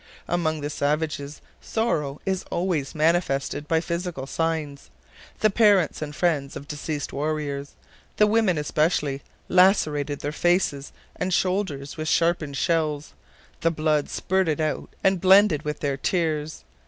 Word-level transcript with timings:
Among 0.27 0.61
the 0.61 0.71
savages, 0.71 1.41
sorrow 1.61 2.19
is 2.25 2.41
always 2.49 2.95
manifested 2.95 3.67
by 3.67 3.81
physical 3.81 4.25
signs; 4.25 4.89
the 5.41 5.51
parents 5.51 6.01
and 6.01 6.15
friends 6.15 6.55
of 6.55 6.67
deceased 6.67 7.13
warriors, 7.13 7.75
the 8.17 8.25
women 8.25 8.57
especially, 8.57 9.21
lacerated 9.47 10.21
their 10.21 10.31
faces 10.31 10.91
and 11.15 11.31
shoulders 11.31 11.97
with 11.97 12.07
sharpened 12.07 12.57
shells. 12.57 13.13
The 13.59 13.69
blood 13.69 14.09
spurted 14.09 14.59
out 14.59 14.89
and 15.03 15.21
blended 15.21 15.61
with 15.65 15.81
their 15.81 15.97
tears. 15.97 16.63